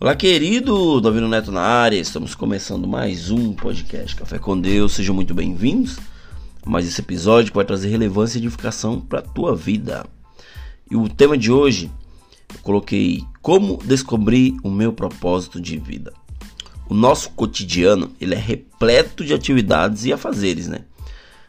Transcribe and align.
Olá, 0.00 0.14
querido 0.14 1.00
Davino 1.00 1.26
Neto 1.26 1.50
na 1.50 1.60
área. 1.60 1.98
Estamos 1.98 2.32
começando 2.32 2.86
mais 2.86 3.32
um 3.32 3.52
podcast 3.52 4.14
Café 4.14 4.38
com 4.38 4.58
Deus. 4.58 4.92
Sejam 4.92 5.12
muito 5.12 5.34
bem-vindos 5.34 5.98
a 6.64 6.70
mais 6.70 6.86
esse 6.86 7.00
episódio 7.00 7.52
vai 7.52 7.64
trazer 7.64 7.88
relevância 7.88 8.38
e 8.38 8.40
edificação 8.40 9.00
para 9.00 9.18
a 9.18 9.22
tua 9.22 9.56
vida. 9.56 10.06
E 10.88 10.94
o 10.94 11.08
tema 11.08 11.36
de 11.36 11.50
hoje 11.50 11.90
eu 12.54 12.60
coloquei 12.62 13.24
como 13.42 13.78
descobrir 13.84 14.54
o 14.62 14.70
meu 14.70 14.92
propósito 14.92 15.60
de 15.60 15.76
vida. 15.78 16.12
O 16.88 16.94
nosso 16.94 17.30
cotidiano 17.30 18.12
ele 18.20 18.34
é 18.34 18.38
repleto 18.38 19.24
de 19.24 19.34
atividades 19.34 20.04
e 20.04 20.12
afazeres, 20.12 20.68
né? 20.68 20.82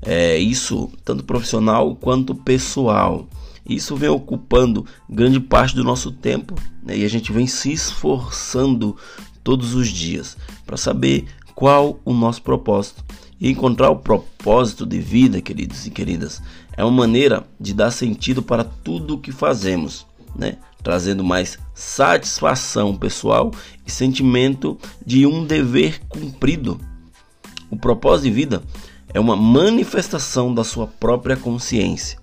É 0.00 0.38
isso 0.38 0.90
tanto 1.04 1.24
profissional 1.24 1.94
quanto 1.94 2.34
pessoal. 2.34 3.28
Isso 3.70 3.94
vem 3.94 4.08
ocupando 4.08 4.84
grande 5.08 5.38
parte 5.38 5.76
do 5.76 5.84
nosso 5.84 6.10
tempo 6.10 6.56
né? 6.82 6.98
e 6.98 7.04
a 7.04 7.08
gente 7.08 7.30
vem 7.30 7.46
se 7.46 7.72
esforçando 7.72 8.96
todos 9.44 9.74
os 9.74 9.86
dias 9.86 10.36
para 10.66 10.76
saber 10.76 11.26
qual 11.54 12.00
o 12.04 12.12
nosso 12.12 12.42
propósito. 12.42 13.04
E 13.40 13.48
encontrar 13.48 13.88
o 13.90 13.96
propósito 13.96 14.84
de 14.84 14.98
vida, 14.98 15.40
queridos 15.40 15.86
e 15.86 15.90
queridas, 15.90 16.42
é 16.76 16.84
uma 16.84 16.90
maneira 16.90 17.46
de 17.60 17.72
dar 17.72 17.92
sentido 17.92 18.42
para 18.42 18.64
tudo 18.64 19.14
o 19.14 19.18
que 19.18 19.30
fazemos, 19.30 20.04
né? 20.34 20.58
trazendo 20.82 21.22
mais 21.22 21.56
satisfação 21.72 22.96
pessoal 22.96 23.52
e 23.86 23.90
sentimento 23.90 24.76
de 25.06 25.24
um 25.26 25.46
dever 25.46 26.00
cumprido. 26.08 26.80
O 27.70 27.76
propósito 27.76 28.24
de 28.24 28.32
vida 28.32 28.62
é 29.14 29.20
uma 29.20 29.36
manifestação 29.36 30.52
da 30.52 30.64
sua 30.64 30.88
própria 30.88 31.36
consciência 31.36 32.19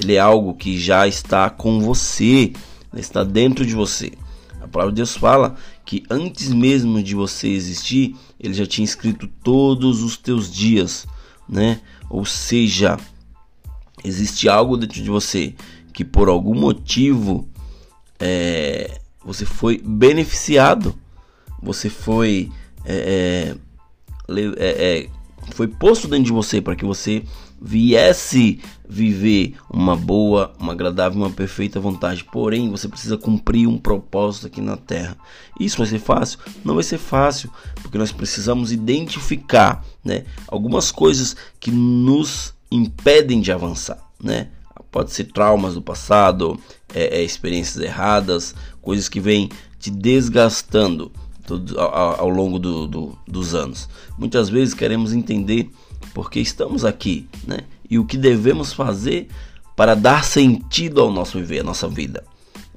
ele 0.00 0.14
é 0.14 0.18
algo 0.18 0.54
que 0.54 0.78
já 0.78 1.06
está 1.06 1.50
com 1.50 1.80
você, 1.80 2.52
está 2.94 3.24
dentro 3.24 3.66
de 3.66 3.74
você. 3.74 4.12
A 4.60 4.68
palavra 4.68 4.92
de 4.92 4.96
Deus 4.96 5.16
fala 5.16 5.56
que 5.84 6.04
antes 6.10 6.52
mesmo 6.52 7.02
de 7.02 7.14
você 7.14 7.48
existir, 7.48 8.14
ele 8.38 8.54
já 8.54 8.66
tinha 8.66 8.84
escrito 8.84 9.26
todos 9.42 10.02
os 10.02 10.16
teus 10.16 10.52
dias, 10.52 11.06
né? 11.48 11.80
Ou 12.10 12.24
seja, 12.24 12.98
existe 14.04 14.48
algo 14.48 14.76
dentro 14.76 15.02
de 15.02 15.08
você 15.08 15.54
que 15.92 16.04
por 16.04 16.28
algum 16.28 16.54
motivo 16.54 17.48
é, 18.20 19.00
você 19.24 19.44
foi 19.44 19.78
beneficiado, 19.84 20.94
você 21.62 21.88
foi 21.88 22.50
é, 22.84 23.54
é, 24.28 24.40
é, 24.58 24.98
é 24.98 25.08
foi 25.54 25.66
posto 25.66 26.06
dentro 26.06 26.26
de 26.26 26.32
você 26.32 26.60
para 26.60 26.76
que 26.76 26.84
você 26.84 27.24
viesse 27.60 28.60
viver 28.88 29.54
uma 29.70 29.96
boa, 29.96 30.52
uma 30.58 30.72
agradável, 30.72 31.20
uma 31.20 31.30
perfeita 31.30 31.80
vontade. 31.80 32.24
Porém, 32.24 32.70
você 32.70 32.88
precisa 32.88 33.16
cumprir 33.16 33.66
um 33.66 33.76
propósito 33.76 34.46
aqui 34.46 34.60
na 34.60 34.76
Terra. 34.76 35.16
Isso 35.58 35.78
vai 35.78 35.86
ser 35.86 35.98
fácil? 35.98 36.38
Não 36.64 36.74
vai 36.74 36.84
ser 36.84 36.98
fácil, 36.98 37.50
porque 37.82 37.98
nós 37.98 38.12
precisamos 38.12 38.72
identificar, 38.72 39.84
né, 40.04 40.24
algumas 40.46 40.90
coisas 40.90 41.36
que 41.60 41.70
nos 41.70 42.54
impedem 42.70 43.40
de 43.40 43.52
avançar, 43.52 43.98
né? 44.22 44.48
Pode 44.90 45.12
ser 45.12 45.24
traumas 45.24 45.74
do 45.74 45.82
passado, 45.82 46.58
é, 46.94 47.18
é, 47.18 47.22
experiências 47.22 47.82
erradas, 47.84 48.54
coisas 48.80 49.08
que 49.08 49.20
vêm 49.20 49.50
te 49.78 49.90
desgastando 49.90 51.12
todo, 51.48 51.80
ao, 51.80 52.20
ao 52.20 52.28
longo 52.28 52.58
do, 52.58 52.86
do, 52.86 53.18
dos 53.26 53.54
anos. 53.54 53.88
Muitas 54.18 54.50
vezes 54.50 54.74
queremos 54.74 55.14
entender 55.14 55.70
porque 56.12 56.38
estamos 56.38 56.84
aqui, 56.84 57.26
né? 57.46 57.60
E 57.90 57.98
o 57.98 58.04
que 58.04 58.18
devemos 58.18 58.72
fazer 58.72 59.28
para 59.74 59.94
dar 59.94 60.24
sentido 60.24 61.00
ao 61.00 61.10
nosso 61.10 61.38
viver, 61.38 61.60
à 61.60 61.64
nossa 61.64 61.88
vida. 61.88 62.22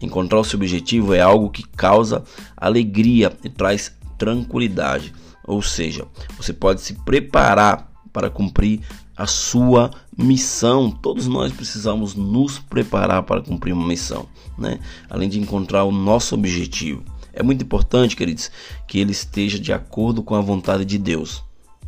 Encontrar 0.00 0.38
o 0.38 0.44
seu 0.44 0.56
objetivo 0.58 1.12
é 1.12 1.20
algo 1.20 1.50
que 1.50 1.64
causa 1.64 2.22
alegria 2.56 3.36
e 3.42 3.48
traz 3.48 3.92
tranquilidade. 4.16 5.12
Ou 5.44 5.60
seja, 5.60 6.06
você 6.36 6.52
pode 6.52 6.80
se 6.80 6.94
preparar 6.94 7.90
para 8.12 8.30
cumprir 8.30 8.80
a 9.16 9.26
sua 9.26 9.90
missão. 10.16 10.90
Todos 10.90 11.26
nós 11.26 11.52
precisamos 11.52 12.14
nos 12.14 12.58
preparar 12.58 13.24
para 13.24 13.42
cumprir 13.42 13.72
uma 13.72 13.86
missão, 13.86 14.26
né? 14.56 14.78
Além 15.08 15.28
de 15.28 15.40
encontrar 15.40 15.84
o 15.84 15.92
nosso 15.92 16.34
objetivo. 16.34 17.02
É 17.32 17.42
muito 17.42 17.62
importante, 17.64 18.16
queridos, 18.16 18.50
que 18.86 18.98
ele 18.98 19.12
esteja 19.12 19.58
de 19.58 19.72
acordo 19.72 20.22
com 20.22 20.34
a 20.34 20.40
vontade 20.40 20.84
de 20.84 20.98
Deus. 20.98 21.42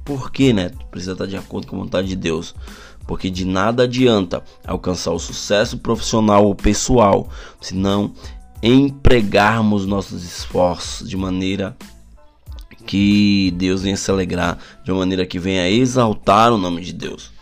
Por 0.05 0.31
que, 0.31 0.53
né? 0.53 0.71
Precisa 0.91 1.13
estar 1.13 1.27
de 1.27 1.37
acordo 1.37 1.67
com 1.67 1.77
a 1.77 1.81
vontade 1.81 2.09
de 2.09 2.17
Deus. 2.17 2.55
Porque 3.07 3.31
de 3.31 3.45
nada 3.45 3.85
adianta 3.85 4.43
alcançar 4.67 5.13
o 5.13 5.19
sucesso 5.19 5.79
profissional 5.79 6.47
ou 6.47 6.55
pessoal 6.55 7.29
se 7.61 7.75
não 7.75 8.15
empregarmos 8.63 9.87
nossos 9.87 10.25
esforços 10.25 11.09
de 11.09 11.17
maneira 11.17 11.77
que 12.87 13.53
Deus 13.57 13.83
venha 13.83 13.97
se 13.97 14.11
alegrar, 14.11 14.59
de 14.85 14.91
uma 14.91 15.01
maneira 15.01 15.27
que 15.27 15.39
venha 15.39 15.69
exaltar 15.69 16.53
o 16.53 16.59
nome 16.59 16.83
de 16.83 16.93
Deus. 16.93 17.33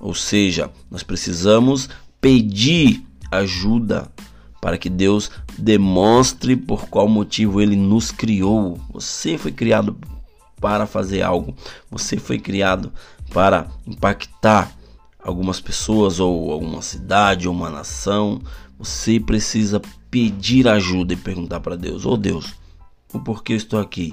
Ou 0.00 0.14
seja, 0.14 0.70
nós 0.90 1.02
precisamos 1.02 1.88
pedir 2.20 3.02
ajuda 3.30 4.10
para 4.60 4.78
que 4.78 4.88
Deus 4.88 5.30
demonstre 5.58 6.56
por 6.56 6.88
qual 6.88 7.08
motivo 7.08 7.60
ele 7.60 7.76
nos 7.76 8.10
criou. 8.10 8.78
Você 8.92 9.38
foi 9.38 9.52
criado 9.52 9.96
para 10.60 10.86
fazer 10.86 11.22
algo. 11.22 11.54
Você 11.90 12.16
foi 12.16 12.38
criado 12.38 12.92
para 13.32 13.68
impactar 13.86 14.72
algumas 15.22 15.60
pessoas 15.60 16.20
ou 16.20 16.52
alguma 16.52 16.82
cidade 16.82 17.48
ou 17.48 17.54
uma 17.54 17.70
nação. 17.70 18.40
Você 18.78 19.20
precisa 19.20 19.80
pedir 20.10 20.68
ajuda 20.68 21.12
e 21.12 21.16
perguntar 21.16 21.60
para 21.60 21.76
Deus: 21.76 22.06
"Oh 22.06 22.16
Deus, 22.16 22.54
o 23.12 23.20
porquê 23.20 23.52
eu 23.52 23.56
estou 23.56 23.80
aqui? 23.80 24.12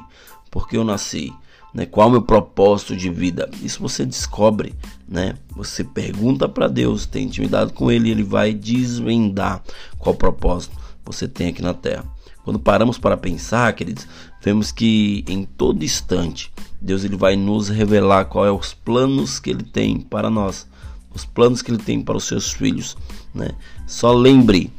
Por 0.51 0.67
que 0.67 0.77
eu 0.77 0.83
nasci?" 0.83 1.33
Né? 1.73 1.85
Qual 1.85 2.05
é 2.05 2.09
o 2.09 2.11
meu 2.11 2.21
propósito 2.21 2.95
de 2.95 3.09
vida? 3.09 3.49
Isso 3.61 3.81
você 3.81 4.05
descobre, 4.05 4.75
né? 5.07 5.35
Você 5.55 5.83
pergunta 5.83 6.47
para 6.47 6.67
Deus, 6.67 7.05
tem 7.05 7.25
intimidade 7.25 7.73
com 7.73 7.89
Ele, 7.89 8.11
Ele 8.11 8.23
vai 8.23 8.53
desvendar 8.53 9.63
qual 9.97 10.15
propósito 10.15 10.77
você 11.03 11.27
tem 11.27 11.49
aqui 11.49 11.61
na 11.61 11.73
Terra. 11.73 12.05
Quando 12.43 12.59
paramos 12.59 12.97
para 12.97 13.15
pensar, 13.15 13.73
queridos, 13.73 14.05
vemos 14.41 14.71
que 14.71 15.23
em 15.27 15.45
todo 15.45 15.83
instante 15.83 16.51
Deus 16.81 17.05
ele 17.05 17.15
vai 17.15 17.37
nos 17.37 17.69
revelar 17.69 18.29
são 18.29 18.45
é 18.45 18.51
os 18.51 18.73
planos 18.73 19.39
que 19.39 19.49
ele 19.49 19.63
tem 19.63 20.01
para 20.01 20.29
nós, 20.29 20.67
os 21.15 21.23
planos 21.23 21.61
que 21.61 21.71
ele 21.71 21.77
tem 21.77 22.01
para 22.01 22.17
os 22.17 22.25
seus 22.25 22.51
filhos, 22.51 22.97
né? 23.33 23.51
Só 23.87 24.11
lembre 24.11 24.69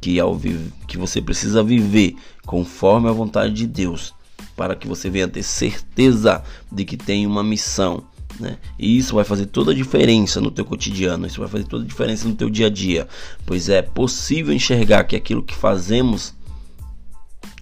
que 0.00 0.18
ao 0.18 0.40
que 0.88 0.96
você 0.96 1.20
precisa 1.20 1.62
viver 1.62 2.16
conforme 2.46 3.10
a 3.10 3.12
vontade 3.12 3.52
de 3.52 3.66
Deus, 3.66 4.14
para 4.60 4.76
que 4.76 4.86
você 4.86 5.08
venha 5.08 5.26
ter 5.26 5.42
certeza 5.42 6.42
de 6.70 6.84
que 6.84 6.94
tem 6.94 7.26
uma 7.26 7.42
missão, 7.42 8.02
né? 8.38 8.58
E 8.78 8.98
isso 8.98 9.14
vai 9.14 9.24
fazer 9.24 9.46
toda 9.46 9.70
a 9.70 9.74
diferença 9.74 10.38
no 10.38 10.50
teu 10.50 10.66
cotidiano, 10.66 11.26
isso 11.26 11.40
vai 11.40 11.48
fazer 11.48 11.64
toda 11.64 11.82
a 11.82 11.86
diferença 11.86 12.28
no 12.28 12.34
teu 12.34 12.50
dia 12.50 12.66
a 12.66 12.68
dia, 12.68 13.08
pois 13.46 13.70
é 13.70 13.80
possível 13.80 14.52
enxergar 14.52 15.04
que 15.04 15.16
aquilo 15.16 15.42
que 15.42 15.54
fazemos 15.54 16.34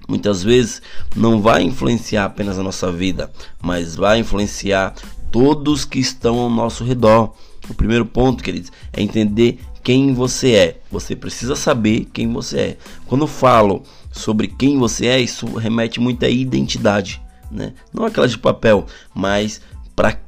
muitas 0.09 0.43
vezes 0.43 0.83
não 1.15 1.41
vai 1.41 1.63
influenciar 1.63 2.25
apenas 2.25 2.59
a 2.59 2.65
nossa 2.65 2.91
vida, 2.91 3.31
mas 3.63 3.95
vai 3.95 4.19
influenciar 4.19 4.93
todos 5.31 5.85
que 5.85 6.01
estão 6.01 6.41
ao 6.41 6.51
nosso 6.51 6.83
redor. 6.83 7.33
O 7.71 7.75
primeiro 7.75 8.07
ponto, 8.07 8.43
queridos, 8.43 8.73
é 8.93 9.01
entender 9.01 9.61
quem 9.89 10.13
você 10.13 10.53
é. 10.53 10.81
Você 10.91 11.17
precisa 11.17 11.57
saber 11.57 12.11
quem 12.13 12.31
você 12.31 12.59
é. 12.59 12.77
Quando 13.07 13.27
falo 13.27 13.85
sobre 14.13 14.47
quem 14.47 14.77
você 14.77 15.07
é, 15.07 15.19
isso 15.19 15.47
remete 15.55 15.99
muito 15.99 16.27
à 16.27 16.29
identidade, 16.29 17.23
né? 17.51 17.73
Não 17.91 18.05
aquela 18.05 18.29
de 18.29 18.37
papel, 18.37 18.85
mas 19.15 19.63
para 19.97 20.21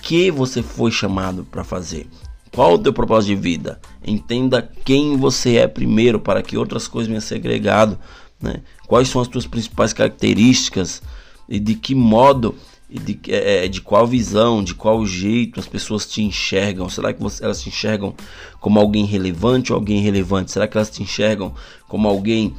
que 0.00 0.30
você 0.30 0.62
foi 0.62 0.90
chamado 0.90 1.44
para 1.44 1.62
fazer. 1.62 2.08
Qual 2.54 2.72
o 2.72 2.78
teu 2.78 2.90
propósito 2.90 3.36
de 3.36 3.36
vida? 3.36 3.78
Entenda 4.02 4.66
quem 4.82 5.14
você 5.18 5.56
é 5.56 5.68
primeiro 5.68 6.18
para 6.18 6.40
que 6.40 6.56
outras 6.56 6.88
coisas 6.88 7.06
venham 7.06 7.18
a 7.18 7.20
ser 7.20 7.34
agregado. 7.34 7.98
Né? 8.40 8.62
Quais 8.86 9.10
são 9.10 9.20
as 9.20 9.28
tuas 9.28 9.46
principais 9.46 9.92
características 9.92 11.02
e 11.46 11.60
de 11.60 11.74
que 11.74 11.94
modo 11.94 12.54
de, 12.98 13.18
é, 13.28 13.64
é, 13.64 13.68
de 13.68 13.80
qual 13.80 14.06
visão, 14.06 14.62
de 14.62 14.74
qual 14.74 15.04
jeito 15.06 15.60
as 15.60 15.66
pessoas 15.66 16.06
te 16.06 16.22
enxergam? 16.22 16.88
Será 16.88 17.12
que 17.12 17.22
você, 17.22 17.44
elas 17.44 17.62
te 17.62 17.68
enxergam 17.68 18.14
como 18.60 18.78
alguém 18.78 19.04
relevante 19.04 19.72
ou 19.72 19.78
alguém 19.78 20.00
relevante? 20.00 20.52
Será 20.52 20.66
que 20.66 20.76
elas 20.76 20.90
te 20.90 21.02
enxergam 21.02 21.54
como 21.88 22.08
alguém 22.08 22.54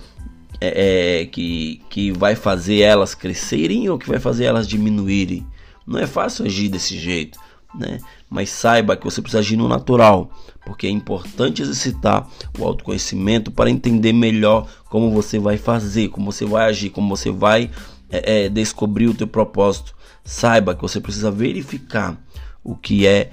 é, 0.60 1.22
é, 1.22 1.26
que, 1.26 1.82
que 1.90 2.12
vai 2.12 2.36
fazer 2.36 2.80
elas 2.80 3.14
crescerem 3.14 3.90
ou 3.90 3.98
que 3.98 4.10
vai 4.10 4.20
fazer 4.20 4.46
elas 4.46 4.68
diminuírem? 4.68 5.46
Não 5.86 6.00
é 6.00 6.08
fácil 6.08 6.46
agir 6.46 6.70
desse 6.70 6.98
jeito 6.98 7.38
né? 7.74 8.00
Mas 8.30 8.50
saiba 8.50 8.96
que 8.96 9.04
você 9.04 9.22
precisa 9.22 9.40
agir 9.40 9.58
no 9.58 9.68
natural, 9.68 10.30
porque 10.66 10.88
é 10.88 10.90
importante 10.90 11.62
exercitar 11.62 12.28
o 12.58 12.66
autoconhecimento 12.66 13.52
para 13.52 13.70
entender 13.70 14.14
melhor 14.14 14.68
como 14.90 15.12
você 15.12 15.40
vai 15.40 15.58
fazer, 15.58 16.10
como 16.10 16.32
você 16.32 16.46
vai 16.46 16.70
agir, 16.70 16.90
como 16.90 17.16
você 17.16 17.32
vai 17.32 17.70
é, 18.14 18.46
é, 18.46 18.50
descobrir 18.50 19.08
o 19.08 19.14
teu 19.16 19.28
propósito. 19.28 19.96
Saiba 20.24 20.76
que 20.76 20.82
você 20.82 21.02
precisa 21.02 21.32
verificar 21.32 22.16
o 22.64 22.76
que 22.76 23.08
é 23.08 23.32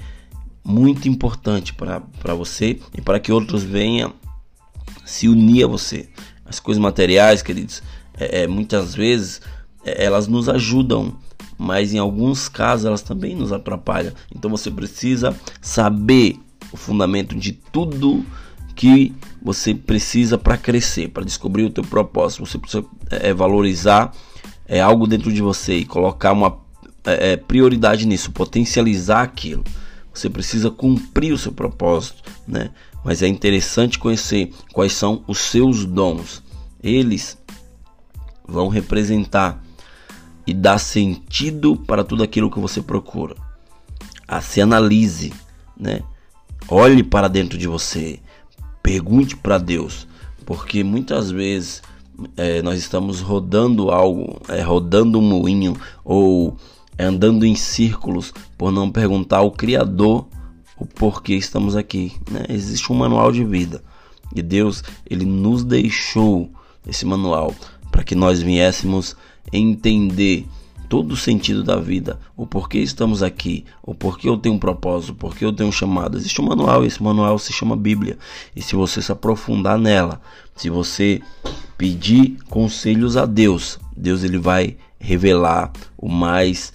muito 0.65 1.07
importante 1.07 1.75
para 1.75 2.35
você 2.35 2.81
e 2.97 3.01
para 3.03 3.21
que 3.21 3.31
outros 3.31 3.63
venham 3.63 4.15
se 5.05 5.29
unir 5.29 5.65
a 5.65 5.69
você. 5.69 6.09
As 6.47 6.59
coisas 6.59 6.83
materiais, 6.83 7.43
queridos, 7.43 7.83
é, 8.19 8.43
é 8.43 8.47
muitas 8.49 8.95
vezes 8.95 9.43
é, 9.85 10.03
elas 10.03 10.27
nos 10.27 10.49
ajudam, 10.49 11.15
mas 11.59 11.93
em 11.93 11.99
alguns 11.99 12.49
casos 12.49 12.87
elas 12.87 13.03
também 13.03 13.37
nos 13.37 13.53
atrapalham. 13.53 14.15
Então 14.35 14.51
você 14.51 14.71
precisa 14.71 15.37
saber 15.61 16.39
o 16.73 16.77
fundamento 16.77 17.37
de 17.37 17.53
tudo 17.53 18.25
que 18.75 19.13
você 19.43 19.75
precisa 19.75 20.39
para 20.39 20.57
crescer, 20.57 21.09
para 21.09 21.25
descobrir 21.25 21.65
o 21.65 21.71
teu 21.71 21.85
propósito. 21.85 22.47
Você 22.47 22.57
precisa 22.57 22.85
é, 23.11 23.35
valorizar 23.35 24.13
é, 24.71 24.81
algo 24.81 25.05
dentro 25.05 25.33
de 25.33 25.43
você 25.43 25.79
e 25.79 25.85
colocar 25.85 26.31
uma 26.31 26.57
é, 27.05 27.37
prioridade 27.37 28.07
nisso, 28.07 28.31
potencializar 28.31 29.23
aquilo. 29.23 29.65
Você 30.15 30.31
precisa 30.31 30.71
cumprir 30.71 31.33
o 31.33 31.39
seu 31.39 31.51
propósito, 31.51 32.23
né? 32.47 32.71
Mas 33.05 33.21
é 33.21 33.27
interessante 33.27 33.99
conhecer 33.99 34.53
quais 34.73 34.93
são 34.93 35.25
os 35.27 35.39
seus 35.39 35.85
dons. 35.85 36.41
Eles 36.81 37.37
vão 38.47 38.69
representar 38.69 39.61
e 40.47 40.55
dar 40.55 40.79
sentido 40.79 41.77
para 41.77 42.05
tudo 42.05 42.23
aquilo 42.23 42.51
que 42.51 42.61
você 42.61 42.81
procura. 42.81 43.35
Ah, 44.29 44.41
se 44.41 44.61
analise, 44.61 45.33
né? 45.77 46.01
Olhe 46.69 47.03
para 47.03 47.27
dentro 47.27 47.59
de 47.59 47.67
você, 47.67 48.21
pergunte 48.81 49.37
para 49.37 49.59
Deus, 49.59 50.07
porque 50.47 50.85
muitas 50.85 51.29
vezes 51.29 51.83
é, 52.37 52.63
nós 52.63 52.79
estamos 52.79 53.21
rodando 53.21 53.91
algo, 53.91 54.41
é, 54.49 54.61
rodando 54.61 55.19
um 55.19 55.23
moinho 55.23 55.77
ou 56.05 56.57
é, 56.97 57.05
andando 57.05 57.45
em 57.45 57.55
círculos 57.55 58.33
por 58.59 58.71
não 58.71 58.91
perguntar 58.91 59.39
ao 59.39 59.51
Criador 59.51 60.27
o 60.77 60.87
porquê 60.87 61.35
estamos 61.35 61.77
aqui. 61.77 62.13
Né? 62.31 62.45
Existe 62.49 62.93
um 62.93 62.97
manual 62.97 63.33
de 63.33 63.45
vida 63.45 63.83
e 64.35 64.43
Deus 64.43 64.83
ele 65.09 65.25
nos 65.25 65.65
deixou 65.65 66.51
esse 66.87 67.05
manual 67.05 67.55
para 67.91 68.05
que 68.05 68.15
nós 68.15 68.41
viéssemos 68.41 69.17
entender 69.53 70.47
todo 70.91 71.13
o 71.13 71.17
sentido 71.17 71.63
da 71.63 71.77
vida, 71.77 72.19
o 72.37 72.45
porquê 72.45 72.81
estamos 72.81 73.23
aqui, 73.23 73.65
o 73.81 73.95
porquê 73.95 74.29
eu 74.29 74.37
tenho 74.37 74.57
um 74.57 74.59
propósito, 74.59 75.13
o 75.13 75.15
porquê 75.15 75.45
eu 75.45 75.53
tenho 75.53 75.69
um 75.69 75.73
chamado. 75.73 76.19
Existe 76.19 76.41
um 76.43 76.47
manual, 76.47 76.85
esse 76.85 77.01
manual 77.01 77.39
se 77.39 77.53
chama 77.53 77.77
Bíblia. 77.77 78.19
E 78.57 78.61
se 78.61 78.75
você 78.75 79.01
se 79.01 79.13
aprofundar 79.13 79.79
nela, 79.79 80.21
se 80.57 80.69
você 80.69 81.23
pedir 81.79 82.39
conselhos 82.49 83.17
a 83.17 83.25
Deus, 83.25 83.79
Deus 83.97 84.25
ele 84.25 84.37
vai 84.37 84.77
revelar 84.99 85.73
o 85.97 86.09
mais 86.09 86.73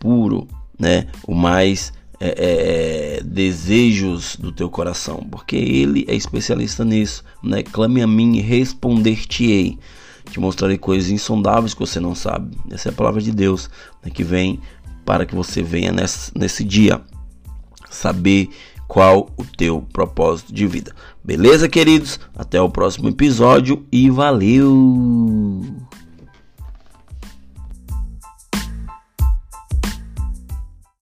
puro, 0.00 0.48
né? 0.78 1.06
O 1.26 1.34
mais 1.34 1.92
é, 2.18 2.28
é, 2.28 3.18
é 3.18 3.22
desejos 3.22 4.34
do 4.36 4.50
teu 4.50 4.70
coração, 4.70 5.26
porque 5.30 5.56
Ele 5.56 6.06
é 6.08 6.14
especialista 6.14 6.86
nisso, 6.86 7.22
né? 7.42 7.62
Clame 7.62 8.00
a 8.00 8.06
mim 8.06 8.38
e 8.38 8.40
responder-te-ei. 8.40 9.78
Te 10.30 10.40
mostrarei 10.40 10.78
coisas 10.78 11.10
insondáveis 11.10 11.74
que 11.74 11.80
você 11.80 11.98
não 11.98 12.14
sabe. 12.14 12.56
Essa 12.70 12.88
é 12.88 12.92
a 12.92 12.94
palavra 12.94 13.20
de 13.20 13.32
Deus 13.32 13.70
né, 14.04 14.10
que 14.10 14.22
vem 14.22 14.60
para 15.04 15.24
que 15.24 15.34
você 15.34 15.62
venha 15.62 15.90
nesse, 15.90 16.30
nesse 16.36 16.62
dia 16.62 17.00
saber 17.90 18.50
qual 18.86 19.28
o 19.36 19.44
teu 19.44 19.86
propósito 19.92 20.52
de 20.52 20.66
vida. 20.66 20.94
Beleza, 21.22 21.68
queridos? 21.68 22.18
Até 22.36 22.60
o 22.60 22.70
próximo 22.70 23.08
episódio 23.08 23.84
e 23.92 24.10
valeu! 24.10 25.87